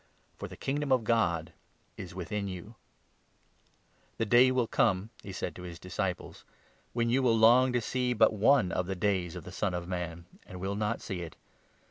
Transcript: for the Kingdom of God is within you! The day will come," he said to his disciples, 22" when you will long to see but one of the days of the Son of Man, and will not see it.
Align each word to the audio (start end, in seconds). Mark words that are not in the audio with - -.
for 0.35 0.47
the 0.47 0.57
Kingdom 0.57 0.91
of 0.91 1.03
God 1.03 1.53
is 1.95 2.15
within 2.15 2.47
you! 2.47 2.73
The 4.17 4.25
day 4.25 4.49
will 4.49 4.65
come," 4.65 5.11
he 5.21 5.31
said 5.31 5.55
to 5.55 5.61
his 5.61 5.77
disciples, 5.77 6.39
22" 6.93 6.93
when 6.93 7.09
you 7.11 7.21
will 7.21 7.37
long 7.37 7.71
to 7.71 7.81
see 7.81 8.13
but 8.15 8.33
one 8.33 8.71
of 8.71 8.87
the 8.87 8.95
days 8.95 9.35
of 9.35 9.43
the 9.43 9.51
Son 9.51 9.75
of 9.75 9.87
Man, 9.87 10.25
and 10.47 10.59
will 10.59 10.73
not 10.73 11.03
see 11.03 11.21
it. 11.21 11.35